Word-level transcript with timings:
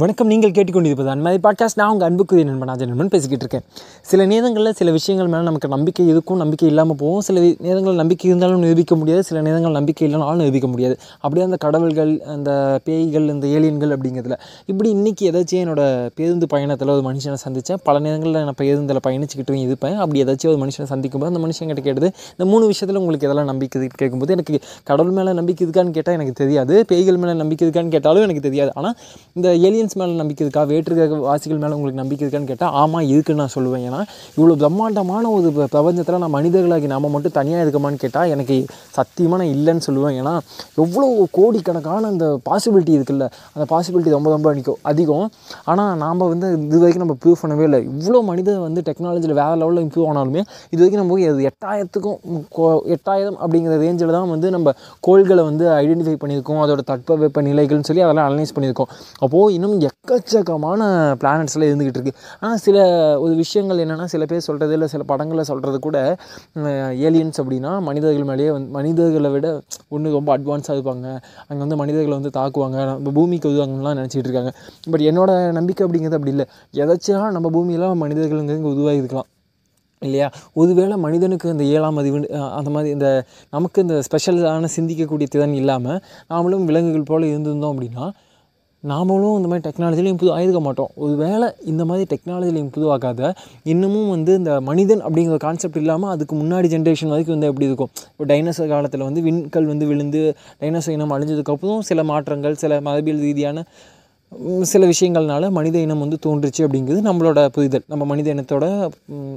வணக்கம் 0.00 0.26
நீங்கள் 0.26 0.50
கேட்டுக்கொண்டிருப்பது 0.50 1.06
அன்மாதிரி 1.06 1.40
பாட்காஸ்ட் 1.42 1.78
நான் 1.80 1.90
உங்கள் 1.90 2.08
அன்புக்குரிய 2.08 2.46
நண்பன் 2.46 2.68
ராஜன் 2.68 2.88
நண்பன் 2.88 3.08
பேசிக்கிட்டு 3.08 3.44
இருக்கேன். 3.44 3.82
சில 4.02 4.26
நேரங்களில் 4.26 4.72
சில 4.72 4.90
விஷயங்கள் 4.90 5.30
மேலே 5.30 5.44
நமக்கு 5.44 5.68
நம்பிக்கை 5.68 6.08
இருக்கும் 6.08 6.36
நம்பிக்கை 6.36 6.68
இல்லாமல் 6.68 6.96
போகும். 6.96 7.20
சில 7.20 7.40
நேரங்களில் 7.40 7.96
நம்பிக்கை 7.96 8.30
இருந்தாலும் 8.30 8.58
நிரூபிக்க 8.58 8.96
முடியாது. 8.96 9.22
சில 9.22 9.40
நேரங்கள் 9.40 9.72
நம்பிக்கை 9.72 10.04
இல்லைனாலும் 10.08 10.34
நிரூபிக்க 10.34 10.66
முடியாது. 10.66 10.96
அப்படியே 11.14 11.44
அந்த 11.44 11.56
கடவுள்கள் 11.56 12.20
அந்த 12.34 12.80
பேய்கள் 12.84 13.28
இந்த 13.28 13.46
ஏலியன்கள் 13.46 13.94
அப்படிங்கிறதுல. 13.96 14.36
இப்படி 14.66 14.94
இன்றைக்கி 14.94 15.24
ஏதாச்சும் 15.30 15.62
என்னோட 15.64 16.08
பேருந்து 16.14 16.46
பயணத்தில் 16.46 16.88
ஒரு 16.88 17.04
மனுஷனை 17.08 17.38
சந்தித்தேன் 17.46 17.80
பல 17.82 17.98
நேரங்களில் 17.98 18.38
நான் 18.42 18.54
பேருந்தில் 18.56 19.00
பயணிச்சுக்கிட்டும் 19.06 19.62
இருப்பேன். 19.62 19.96
அப்படி 19.96 20.24
ஏதாச்சும் 20.24 20.52
ஒரு 20.54 20.60
மனுஷனை 20.66 20.88
சந்திக்கும்போது 20.92 21.34
அந்த 21.34 21.46
மனுஷன் 21.46 21.70
கிட்ட 21.72 21.80
கேட்டது 21.80 22.10
இந்த 22.30 22.50
மூணு 22.52 22.66
விஷயத்தில் 22.66 23.02
உங்களுக்கு 23.02 23.28
எதெல்லாம் 23.30 23.50
நம்பிக்கை 23.52 23.88
கேட்கும்போது 23.94 24.32
எனக்கு 24.32 24.60
கடவுள் 24.84 25.12
மேலே 25.12 25.32
நம்பிக்கை 25.32 25.68
இருக்கான்னு 25.68 25.96
கேட்டால் 25.98 26.14
எனக்கு 26.14 26.36
தெரியாது. 26.42 26.84
பேய்கள் 26.86 27.20
மேலே 27.24 27.36
நம்பிக்கை 27.42 27.68
இருக்கான்னு 27.68 27.94
கேட்டாலும் 27.96 28.22
எனக்கு 28.22 28.46
தெரியாது. 28.50 28.72
ஆனால் 28.74 28.96
இந்த 29.32 29.48
ஏலியன் 29.56 29.84
ஏலியன்ஸ் 29.86 29.98
மேலே 29.98 30.12
நம்பிக்கை 30.14 30.46
இருக்கா? 30.46 30.74
வேற்றுக்க 30.74 31.18
வாசிகள் 31.18 31.58
மேலே 31.58 31.72
உங்களுக்கு 31.72 32.00
நம்பிக்கை 32.00 32.28
இருக்கான்னு 32.28 32.44
கேட்டால் 32.44 32.72
ஆமாம் 32.72 33.00
இருக்குன்னு 33.00 33.46
நான் 33.46 33.66
சொல்லுவேன். 33.66 33.82
ஏன்னா 33.82 34.02
இவ்வளோ 34.36 34.54
பிரம்மாண்டமான 34.54 35.28
ஒரு 35.28 35.68
பிரபஞ்சத்தில் 35.72 36.18
நான் 36.18 36.34
மனிதர்களாகி 36.34 36.86
நாம் 36.86 37.10
மட்டும் 37.10 37.32
தனியாக 37.32 37.64
இருக்கமான்னு 37.64 37.94
கேட்டால் 37.94 38.28
எனக்கு 38.28 38.66
சத்தியமாக 38.90 39.44
நான் 39.44 39.52
இல்லைன்னு 39.52 39.80
சொல்லுவேன். 39.90 40.20
ஏன்னா 40.22 40.38
எவ்வளோ 40.74 41.26
கோடிக்கணக்கான 41.30 42.06
அந்த 42.06 42.40
பாசிபிலிட்டி 42.50 42.90
இருக்குல்ல? 42.90 43.30
அந்த 43.52 43.64
பாசிபிலிட்டி 43.70 44.08
ரொம்ப 44.08 44.30
ரொம்ப 44.30 44.50
அதிகம் 44.50 44.76
அதிகம். 44.82 45.30
ஆனால் 45.64 45.96
நாம் 45.96 46.18
வந்து 46.18 46.60
இது 46.62 46.78
வரைக்கும் 46.78 47.06
நம்ம 47.06 47.16
ப்ரூவ் 47.24 47.44
பண்ணவே 47.44 47.62
இல்லை. 47.62 47.88
இவ்வளோ 47.88 48.22
மனிதர் 48.22 48.58
வந்து 48.58 48.82
டெக்னாலஜியில் 48.84 49.32
வேறு 49.32 49.54
லெவலில் 49.54 49.84
இம்ப்ரூவ் 49.84 50.06
ஆனாலுமே 50.12 50.42
இது 50.70 50.90
வரைக்கும் 50.90 51.06
நம்ம 51.06 51.14
அது 51.14 51.50
எட்டாயிரத்துக்கும் 51.50 52.16
கோ- 52.56 52.96
எட்டாயிரம் 52.96 53.36
அப்படிங்கிற 53.46 53.74
ரேஞ்சில் 53.76 54.10
தான் 54.10 54.28
வந்து 54.28 54.50
நம்ம 54.50 54.72
கோள்களை 55.00 55.44
வந்து 55.44 55.68
ஐடென்டிஃபை 55.68 56.24
பண்ணியிருக்கோம். 56.24 56.54
அதோட 56.66 56.78
தட்பவெப்ப 56.86 57.40
நிலைகள்னு 57.40 57.84
சொல்லி 57.84 58.02
அதெல்லாம் 58.02 58.30
அனலைஸ் 58.30 58.50
பண்ணியிருக்கோம். 58.54 58.92
அப்போது 59.18 59.54
இன்னும் 59.54 59.75
எக்கச்சக்கமான 59.80 60.80
பிளானட்ஸ்லாம் 61.20 61.70
இருந்துக்கிட்டு 61.70 61.98
இருக்குது 62.00 62.18
ஆனால் 62.40 62.56
சில 62.56 62.76
ஒரு 63.18 63.34
விஷயங்கள் 63.34 63.82
என்னென்னா 63.84 64.04
சில 64.04 64.24
பேர் 64.24 64.40
சொல்கிறது 64.40 64.72
இல்லை 64.72 64.88
சில 64.88 65.02
படங்களில் 65.02 65.48
சொல்கிறது 65.50 65.78
கூட 65.78 65.98
ஏலியன்ஸ் 67.08 67.40
அப்படின்னா 67.42 67.80
மனிதர்கள் 67.80 68.24
மேலேயே 68.24 68.50
வந்து 68.50 68.70
மனிதர்களை 68.70 69.30
விட 69.30 69.46
ஒன்று 69.88 70.12
ரொம்ப 70.12 70.38
அட்வான்ஸாக 70.38 70.76
இருப்பாங்க. 70.76 71.06
அங்கே 71.46 71.60
வந்து 71.64 71.76
மனிதர்களை 71.76 72.18
வந்து 72.18 72.32
தாக்குவாங்க. 72.40 72.78
நம்ம 72.84 73.12
பூமிக்கு 73.12 73.50
உதுவாங்கலாம் 73.52 73.98
நினச்சிட்டு 74.00 74.28
இருக்காங்க. 74.28 74.52
பட் 74.90 75.00
என்னோட 75.00 75.52
நம்பிக்கை 75.52 75.86
அப்படிங்கிறது 75.86 76.18
அப்படி 76.18 76.30
இல்லை. 76.30 76.46
எதாச்சும் 76.74 77.30
நம்ம 77.30 77.50
பூமியில் 77.50 77.88
மனிதர்களுங்க 78.04 78.60
உதுவாக 78.74 78.94
இருக்கலாம். 78.94 79.30
இல்லையா? 80.02 80.30
ஒருவேளை 80.52 80.96
மனிதனுக்கு 80.96 81.48
இந்த 81.48 81.64
ஏழாம் 81.64 81.96
அறிவு 81.96 82.18
அந்த 82.58 82.70
மாதிரி 82.70 82.90
இந்த 82.90 83.08
நமக்கு 83.50 83.82
இந்த 83.82 84.02
ஸ்பெஷலான 84.06 84.68
சிந்திக்கக்கூடிய 84.76 85.26
திறன் 85.30 85.54
இல்லாமல் 85.54 86.00
நாமளும் 86.28 86.64
விலங்குகள் 86.64 87.02
போல் 87.02 87.22
இருந்திருந்தோம் 87.22 87.72
அப்படின்னா 87.74 88.06
நாமளும் 88.90 89.36
இந்த 89.38 89.48
மாதிரி 89.50 89.64
டெக்னாலஜிலையும் 89.66 90.14
இம்ப்ரூவ் 90.14 90.34
ஆகிருக்க 90.36 90.60
மாட்டோம். 90.66 90.90
ஒரு 91.04 91.14
வேளை 91.22 91.46
இந்த 91.72 91.82
மாதிரி 91.88 92.04
டெக்னாலஜியில் 92.12 92.60
இம்ப்ரூவ் 92.64 92.90
ஆகாத 92.96 93.30
இன்னமும் 93.72 94.10
வந்து 94.14 94.32
இந்த 94.40 94.52
மனிதன் 94.68 95.02
அப்படிங்கிற 95.06 95.38
கான்செப்ட் 95.46 95.80
இல்லாமல் 95.82 96.12
அதுக்கு 96.14 96.34
முன்னாடி 96.42 96.68
ஜென்ரேஷன் 96.74 97.12
வரைக்கும் 97.14 97.36
வந்து 97.36 97.50
எப்படி 97.52 97.68
இருக்கும்? 97.70 97.90
இப்போ 98.12 98.26
டைனோசர் 98.32 98.72
காலத்தில் 98.74 99.06
வந்து 99.08 99.22
விண்கல் 99.28 99.68
வந்து 99.72 99.86
விழுந்து 99.92 100.22
டைனோசர் 100.62 100.96
இனம் 100.98 101.14
அழிஞ்சதுக்கப்புறம் 101.16 101.82
சில 101.90 102.02
மாற்றங்கள் 102.12 102.60
சில 102.64 102.80
மரபியல் 102.88 103.22
ரீதியான 103.26 103.64
சில 104.70 104.82
விஷயங்கள்னால 104.92 105.50
மனித 105.50 105.76
இனம் 105.78 106.02
வந்து 106.04 106.18
தோன்றுச்சு 106.26 106.60
அப்படிங்கிறது 106.66 107.00
நம்மளோட 107.08 107.40
புரிதல். 107.56 107.84
நம்ம 107.92 108.04
மனித 108.04 108.34
இனத்தோட 108.34 108.64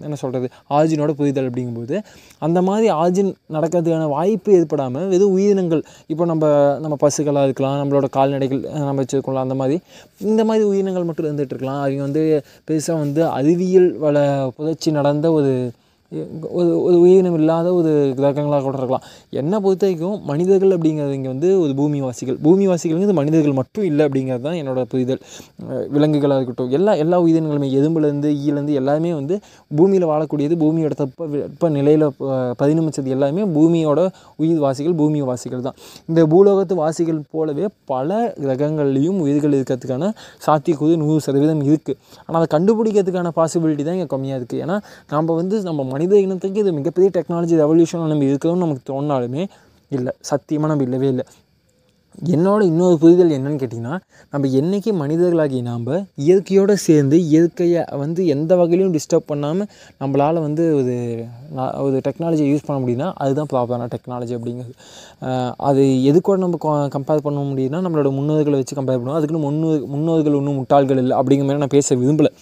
என்ன 0.05 0.15
சொல்கிறது 0.15 0.47
ஆர்ஜினோட 0.77 1.11
புரிதல் 1.19 1.49
அப்படிங்கும்போது 1.49 1.95
அந்த 2.47 2.61
மாதிரி 2.61 2.87
ஆர்ஜின் 3.01 3.31
நடக்கிறதுக்கான 3.55 4.09
வாய்ப்பு 4.09 4.53
ஏற்படாமல் 4.59 5.07
வெறும் 5.07 5.33
உயிரினங்கள் 5.37 5.83
இப்போ 6.07 6.25
நம்ம 6.25 6.45
நம்ம 6.79 6.97
பசுக்களாக 7.05 7.47
இருக்கலாம் 7.49 7.77
நம்மளோட 7.81 8.09
கால்நடைகள் 8.17 8.61
நம்ம 8.73 9.03
வச்சுருக்கலாம் 9.03 9.45
அந்த 9.47 9.57
மாதிரி 9.61 9.77
இந்த 10.31 10.43
மாதிரி 10.45 10.65
உயிரினங்கள் 10.71 11.07
மட்டும் 11.09 11.29
இருந்துகிட்டு 11.29 11.55
இருக்கலாம். 11.55 11.81
அவங்க 11.81 12.01
வந்து 12.07 12.23
பெருசாக 12.67 13.03
வந்து 13.05 13.23
அறிவியல் 13.39 13.91
வள 13.97 14.17
புதைச்சி 14.57 14.91
நடந்த 14.91 15.31
ஒரு 15.31 15.51
ஒரு 16.59 16.69
ஒரு 16.85 16.95
உயிரினம் 17.03 17.35
இல்லாத 17.39 17.67
ஒரு 17.79 17.91
கிரகங்களாக 18.19 18.61
கூட 18.67 18.75
இருக்கலாம். 18.79 19.03
என்னை 19.41 19.57
பொறுத்த 19.65 19.85
வரைக்கும் 19.87 20.15
மனிதர்கள் 20.29 20.71
அப்படிங்கிறது 20.75 21.15
இங்கே 21.17 21.29
வந்து 21.33 21.49
ஒரு 21.63 21.73
பூமிவாசிகள். 21.79 22.37
பூமிவாசிகள்ங்கிறது 22.45 23.15
மனிதர்கள் 23.19 23.55
மட்டும் 23.59 23.85
இல்லை 23.89 24.03
அப்படிங்கிறது 24.07 24.43
தான் 24.47 24.57
என்னோட 24.61 24.83
புரிதல். 24.93 25.21
விலங்குகளாக 25.95 26.39
இருக்கட்டும் 26.39 26.71
எல்லா 26.77 26.93
எல்லா 27.03 27.17
உயிரினங்களுமே 27.25 27.69
எறும்புலேருந்து 27.79 28.31
ஈலேருந்து 28.45 28.75
எல்லாமே 28.81 29.11
வந்து 29.19 29.35
பூமியில் 29.79 30.07
வாழக்கூடியது 30.11 30.57
பூமியோட 30.63 30.95
தப்ப 31.03 31.27
வெப்ப 31.35 31.69
நிலையில் 31.77 32.05
பதினமிச்சது 32.61 33.13
எல்லாமே 33.17 33.43
பூமியோட 33.57 33.99
உயிர் 34.43 34.61
வாசிகள் 34.65 34.97
பூமி 35.01 35.21
வாசிகள் 35.29 35.63
தான். 35.67 35.77
இந்த 36.09 36.21
பூலோகத்து 36.33 36.75
வாசிகள் 36.83 37.21
போலவே 37.35 37.67
பல 37.93 38.09
கிரகங்கள்லேயும் 38.43 39.19
உயிர்கள் 39.25 39.55
இருக்கிறதுக்கான 39.57 40.11
சாத்தியக்கூறு 40.47 40.95
நூறு 41.03 41.21
சதவீதம் 41.27 41.63
இருக்குது 41.69 41.97
ஆனால் 42.25 42.39
அதை 42.41 42.49
கண்டுபிடிக்கிறதுக்கான 42.55 43.31
பாசிபிலிட்டி 43.39 43.85
தான் 43.87 43.97
இங்கே 43.97 44.09
கம்மியாக 44.15 44.39
இருக்குது 44.41 44.61
ஏன்னா 44.65 44.75
நம்ம 45.15 45.35
வந்து 45.41 45.55
நம்ம 45.69 45.85
மனித 45.99 46.21
இனத்துக்கு 46.27 46.63
இது 46.63 46.77
மிகப்பெரிய 46.79 47.09
டெக்னாலஜி 47.17 47.61
ரெவல்யூஷன் 47.65 48.09
நம்ம 48.13 48.31
இருக்கணும்னு 48.31 48.65
நமக்கு 48.65 48.89
தோணாலுமே 48.93 49.45
இல்லை 49.97 50.11
சத்தியமாக 50.31 50.71
நம்ம 50.71 50.83
இல்லவே 50.89 51.07
இல்லை. 51.13 51.27
என்னோட 52.33 52.61
இன்னொரு 52.69 52.95
புரிதல் 53.01 53.33
என்னன்னு 53.35 53.59
கேட்டிங்கன்னா 53.61 53.95
நம்ம 54.31 54.49
என்றைக்கு 54.59 54.91
மனிதர்களாகி 55.01 55.57
நாம் 55.67 55.85
இயற்கையோடு 56.27 56.73
சேர்ந்து 56.85 57.17
இயற்கையை 57.33 57.81
வந்து 58.01 58.21
எந்த 58.33 58.51
வகையிலையும் 58.61 58.95
டிஸ்டர்ப் 58.95 59.27
பண்ணாமல் 59.31 59.69
நம்மளால் 60.01 60.39
வந்து 60.45 60.63
ஒரு 60.79 60.95
ஒரு 61.85 61.97
டெக்னாலஜியை 62.07 62.47
யூஸ் 62.51 62.65
பண்ண 62.67 62.77
முடியும்னா 62.83 63.07
அதுதான் 63.23 63.49
ப்ராப்பரான 63.53 63.89
டெக்னாலஜி 63.93 64.33
அப்படிங்கிறது. 64.37 64.75
அது 65.69 65.83
எது 66.11 66.21
கூட 66.29 66.37
நம்ம 66.45 66.87
கம்பேர் 66.97 67.25
பண்ண 67.27 67.43
முடியும்னா 67.51 67.81
நம்மளோட 67.87 68.11
முன்னோர்களை 68.17 68.59
வச்சு 68.61 68.79
கம்பேர் 68.81 68.99
பண்ணுவோம். 68.99 69.19
அதுக்குன்னு 69.19 69.45
முன்னோர் 69.47 69.85
முன்னோர்கள் 69.93 70.39
இன்னும் 70.41 70.59
முட்டாள்கள் 70.61 71.01
இல்லை 71.03 71.15
அப்படிங்கிற 71.21 71.47
மாதிரி 71.49 71.63
நான் 71.65 71.75
பேச 71.77 71.95
விரும்பலை. 72.03 72.33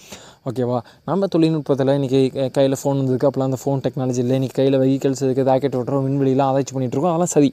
ஓகேவா? 0.46 0.78
நம்ம 1.08 1.26
தொழில்நுட்பத்தில் 1.34 1.92
இன்றைக்கி 1.98 2.50
கையில் 2.56 2.76
ஃபோன் 2.80 2.98
வந்திருக்கு. 3.00 3.28
அப்போலாம் 3.28 3.50
அந்த 3.50 3.58
ஃபோன் 3.62 3.80
டெக்னாலஜி 3.84 4.20
இல்லை 4.24 4.34
இன்றைக்கி 4.38 4.56
கையில் 4.58 4.76
வெஹிக்கல்ஸ் 4.82 5.22
இருக்குது 5.26 5.48
ராக்கெட் 5.50 5.76
ஓட்டுறோம் 5.78 6.04
விண்வெளிலாம் 6.06 6.50
ஆராய்ச்சி 6.50 6.74
பண்ணிகிட்ருக்கோம் 6.76 7.12
அதெல்லாம் 7.12 7.32
சரி. 7.34 7.50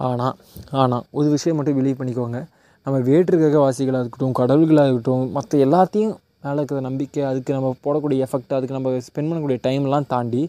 ஆனால் 0.00 0.34
ஆனால் 0.82 1.04
ஒரு 1.18 1.28
விஷயம் 1.34 1.56
மட்டும் 1.58 1.76
பிலீவ் 1.78 1.98
பண்ணிக்கோங்க. 2.00 2.40
நம்ம 2.86 2.96
வேற்று 3.08 3.36
கிரகவாசிகளாக 3.42 4.02
இருக்கட்டும் 4.04 4.36
கடவுள்களாக 4.40 4.88
இருக்கட்டும் 4.90 5.24
மற்ற 5.36 5.58
எல்லாத்தையும் 5.66 6.14
மேலே 6.44 6.56
இருக்கிற 6.60 6.80
நம்பிக்கை 6.88 7.22
அதுக்கு 7.30 7.52
நம்ம 7.56 7.68
போடக்கூடிய 7.84 8.26
எஃபெக்ட் 8.26 8.56
அதுக்கு 8.56 8.76
நம்ம 8.78 8.90
ஸ்பெண்ட் 9.06 9.28
பண்ணக்கூடிய 9.30 9.58
டைம்லாம் 9.68 10.06
தாண்டி 10.14 10.42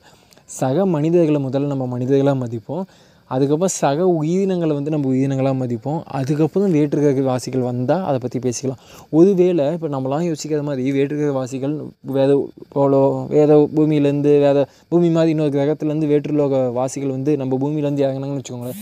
சக 0.57 0.85
மனிதர்களை 0.95 1.39
முதல்ல 1.45 1.71
நம்ம 1.73 1.85
மனிதர்களாக 1.93 2.37
மதிப்போம். 2.43 2.83
அதுக்கப்புறம் 3.33 3.73
சக 3.81 4.07
உயிரினங்களை 4.19 4.73
வந்து 4.77 4.93
நம்ம 4.93 5.09
உயிரினங்களாக 5.13 5.57
மதிப்போம். 5.63 5.99
அதுக்கப்புறம் 6.19 6.73
வேற்றுக்கிரக 6.77 7.23
வாசிகள் 7.31 7.67
வந்தால் 7.69 8.05
அதை 8.09 8.19
பற்றி 8.25 8.39
பேசிக்கலாம். 8.45 8.81
ஒருவேளை 9.19 9.65
இப்போ 9.77 9.89
நம்மளாம் 9.95 10.27
யோசிக்கிற 10.31 10.61
மாதிரி 10.69 10.85
வேற்றுக்கிரக 10.97 11.33
வாசிகள் 11.39 11.75
வேத 12.17 12.31
போலோ 12.75 13.03
வேத 13.35 13.59
பூமியிலேருந்து 13.77 14.33
வேத 14.45 14.67
பூமி 14.93 15.09
மாதிரி 15.17 15.33
இன்னொரு 15.35 15.53
கிரகத்துலேருந்து 15.57 16.11
வேற்றுலோக 16.13 16.63
வாசிகள் 16.79 17.15
வந்து 17.17 17.33
நம்ம 17.43 17.59
பூமியிலேருந்து 17.63 18.05
இறங்கினாங்கன்னு 18.07 18.41
வச்சுக்கோங்களேன். 18.41 18.81